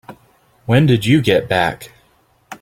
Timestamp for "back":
1.47-1.91